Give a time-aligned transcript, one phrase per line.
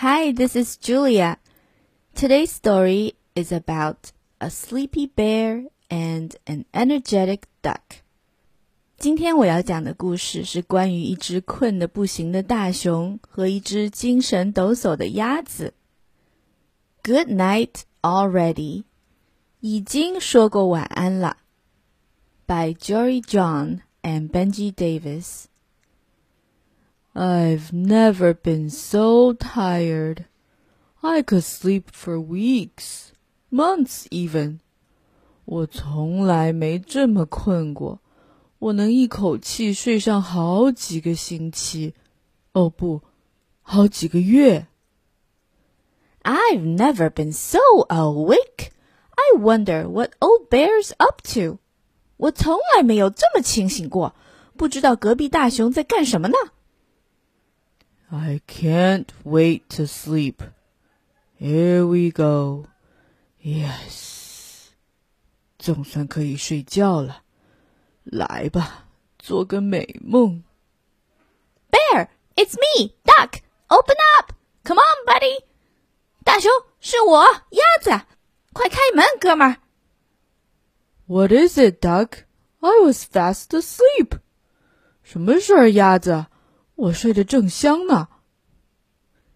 [0.00, 1.38] Hi, this is Julia.
[2.14, 8.02] Today's story is about a sleepy bear and an energetic duck.
[8.98, 15.72] 今天我要讲的故事是关于一只困得不行的大熊和一只精神抖擞的鸭子。
[17.02, 18.84] Good night already，
[19.60, 21.38] 已经说过晚安了。
[22.44, 25.44] By Jory John and Benji Davies。
[27.15, 30.25] I've never been so tired.
[31.01, 33.09] I could sleep for weeks,
[33.51, 34.59] months even.
[35.45, 37.99] 我从来没这么困过，
[38.59, 41.93] 我能一口气睡上好几个星期，
[42.53, 43.01] 哦不，
[43.61, 44.67] 好几个月。
[46.23, 47.59] I've never been so
[47.89, 48.69] awake.
[49.15, 51.57] I wonder what old bear's up to.
[52.17, 54.15] 我从来没有这么清醒过，
[54.55, 56.37] 不知道隔壁大熊在干什么呢
[58.09, 60.41] ？I can't wait to sleep.
[61.39, 62.67] Here we go.
[63.41, 64.69] Yes.
[65.57, 67.23] 总算可以睡觉了。
[68.03, 68.87] 来吧，
[69.19, 70.43] 做个美梦。
[71.69, 73.41] Bear, it's me, Duck.
[73.67, 74.33] Open up.
[74.63, 75.43] Come on, buddy.
[76.23, 78.05] 大熊，是我，鸭子。
[78.53, 79.57] 快开门，哥们儿。
[81.05, 82.25] What is it, Duck?
[82.59, 84.19] I was fast asleep.
[85.03, 86.27] 什么事儿，鸭子？
[86.75, 88.07] 我睡得正香呢。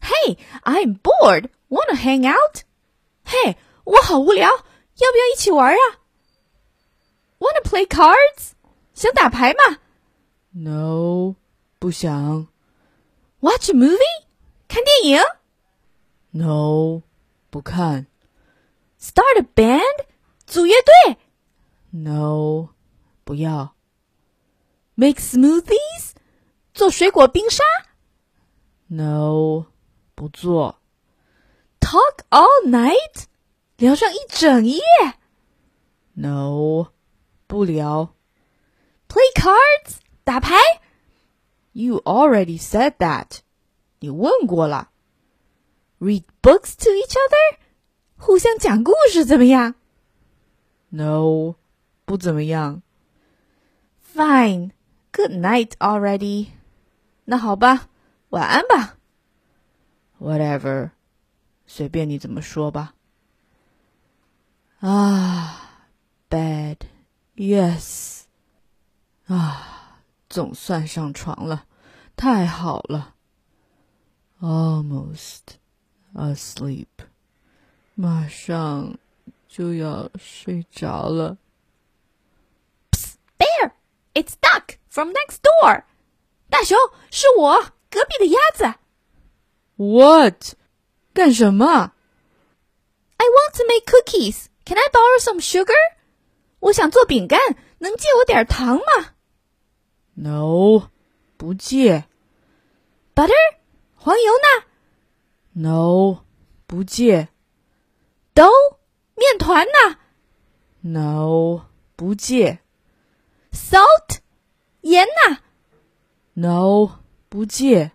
[0.00, 1.50] Hey, I'm bored.
[1.68, 2.62] Wanna hang out?
[3.24, 6.00] 嘿，我好无聊，要不要一起玩啊？
[7.38, 8.52] Wanna play cards?
[8.94, 9.78] 想打牌吗？
[10.50, 11.36] No，
[11.78, 12.48] 不想。
[13.40, 14.24] Watch a movie?
[14.68, 15.20] 看电影？
[16.30, 17.02] No，
[17.50, 18.06] 不看。
[19.00, 20.04] Start a band?
[20.46, 21.16] 组乐队？
[21.90, 22.68] No，
[23.24, 23.74] 不要。
[24.94, 26.05] Make smoothies?
[26.76, 27.62] 做水果冰沙？
[28.88, 29.66] No，
[30.14, 30.78] 不做。
[31.80, 33.24] Talk all night，
[33.76, 34.80] 聊上一整夜？
[36.14, 36.92] No，
[37.46, 38.14] 不聊。
[39.08, 40.56] Play cards，打牌？
[41.72, 43.40] You already said that，
[44.00, 44.90] 你问过了。
[45.98, 47.58] Read books to each other，
[48.16, 49.74] 互相讲故事怎么样？
[50.90, 51.54] No，
[52.04, 52.82] 不怎么样。
[54.14, 56.48] Fine，Good night already。
[57.26, 57.88] 那好吧，
[58.30, 58.96] 晚安吧。
[60.20, 60.90] Whatever，
[61.66, 62.94] 随便你怎么说吧。
[64.80, 65.86] 啊，
[66.28, 68.22] bed，yes，
[69.26, 71.66] 啊，总算上床了，
[72.16, 73.14] 太好了。
[74.40, 75.42] Almost
[76.14, 76.88] asleep，
[77.94, 78.98] 马上
[79.46, 81.38] 就要睡着了。
[83.38, 85.84] Bear，it's Duck from next door。
[86.49, 86.77] 大熊，
[87.11, 88.73] 是我隔壁的鸭子。
[89.75, 90.55] What？
[91.13, 91.93] 干什么
[93.17, 94.45] ？I want to make cookies.
[94.65, 95.73] Can I borrow some sugar?
[96.59, 97.39] 我想做饼干，
[97.79, 99.13] 能借我点糖吗
[100.15, 100.89] ？No，
[101.37, 102.05] 不借。
[103.13, 103.33] Butter？
[103.95, 104.65] 黄油呢
[105.53, 106.23] ？No，
[106.65, 107.29] 不借。
[108.33, 108.77] Dough？
[109.15, 109.97] 面团呢
[110.81, 111.65] ？No，
[111.95, 112.59] 不借。
[113.51, 114.19] Salt？
[114.81, 115.39] 盐呢
[116.36, 117.92] ？No，不借。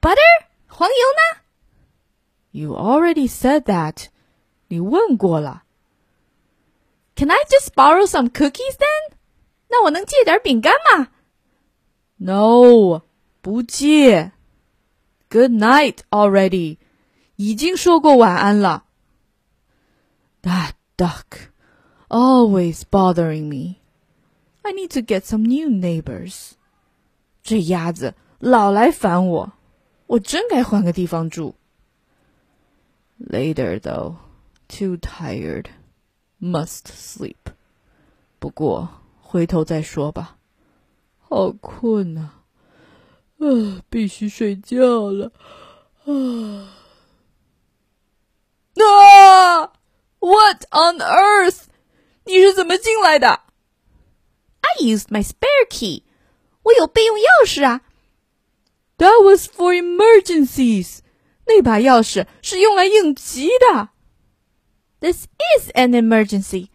[0.00, 1.40] Butter，黄油呢？
[2.52, 4.06] You already said that，
[4.68, 5.64] 你问过了。
[7.14, 9.14] Can I just borrow some cookies then？
[9.68, 11.08] 那我能借点饼干吗？
[12.16, 13.02] No，
[13.40, 14.32] 不借。
[15.28, 16.78] Good night already，
[17.36, 18.84] 已经说过晚安了。
[20.42, 21.50] That duck
[22.08, 23.76] always bothering me.
[24.62, 26.52] I need to get some new neighbors.
[27.44, 29.52] 这鸭子老来烦我，
[30.06, 31.54] 我真该换个地方住。
[33.18, 34.16] Later though,
[34.68, 35.66] too tired,
[36.40, 37.36] must sleep.
[38.38, 38.88] 不过
[39.20, 40.38] 回头再说吧，
[41.18, 42.42] 好困啊，
[43.38, 45.32] 啊，必须睡觉了
[46.04, 46.76] 啊！
[48.76, 49.72] 啊！
[50.20, 51.64] What on earth？
[52.24, 53.40] 你是怎么进来的？
[54.60, 56.03] I used my spare key.
[56.64, 57.82] 我有备用钥匙啊。
[58.98, 60.98] That was for emergencies。
[61.46, 63.88] 那把钥匙是用来应急的。
[65.00, 65.26] This
[65.58, 66.68] is an emergency。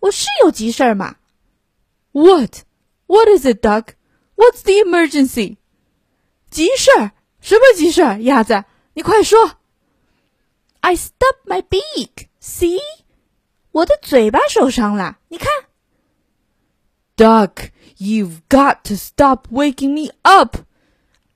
[0.00, 1.16] 我是有急事儿嘛？
[2.12, 2.62] What?
[3.06, 3.94] What is it, Duck?
[4.36, 5.56] What's the emergency?
[6.50, 7.12] 急事儿？
[7.40, 8.22] 什么急事儿？
[8.22, 8.64] 鸭子，
[8.94, 9.58] 你快说。
[10.80, 12.28] I stubbed my beak.
[12.40, 12.78] See?
[13.72, 15.48] 我的嘴巴受伤了，你看。
[17.16, 17.70] Duck.
[18.00, 20.58] You've got to stop waking me up!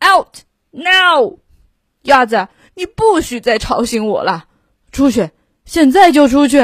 [0.00, 1.38] Out now!
[2.02, 4.46] 鸭子， 你不许再吵醒我了！
[4.92, 5.30] 出去，
[5.64, 6.58] 现在就出去。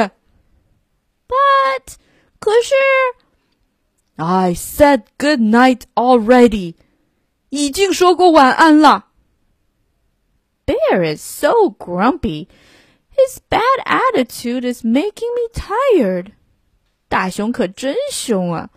[1.27, 1.95] But，
[2.39, 2.73] 可是，
[4.15, 6.75] I said good night already，
[7.49, 9.07] 已经说过晚安了。
[10.65, 12.47] Bear is so grumpy.
[13.15, 16.33] His bad attitude is making me tired.
[17.07, 18.69] 大熊可真凶啊！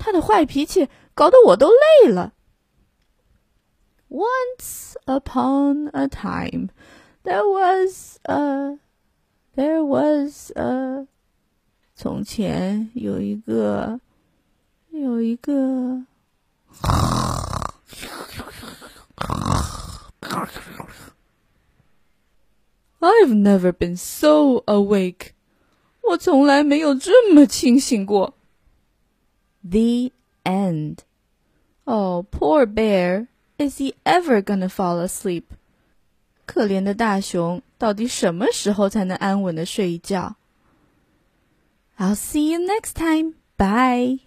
[0.00, 1.68] 他的坏脾气搞得我都
[2.02, 2.32] 累了。
[4.08, 6.68] Once upon a time,
[7.24, 8.78] there was a,
[9.56, 11.06] there was a.
[11.94, 14.00] 从前有一个，
[14.90, 16.04] 有一个。
[23.00, 25.30] I've never been so awake.
[26.02, 28.34] 我从来没有这么清醒过。
[29.68, 30.12] The
[30.44, 31.04] end.
[31.84, 33.28] Oh, poor bear.
[33.58, 35.44] Is he ever gonna fall asleep?
[36.46, 40.36] 可怜的大熊，到底什么时候才能安稳的睡一觉？
[41.98, 43.34] I'll see you next time.
[43.56, 44.20] Bye.